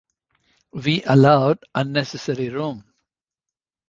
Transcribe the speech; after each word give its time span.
We 0.73 1.03
allowed 1.03 1.59
unnecessary 1.75 2.49
room. 2.49 2.85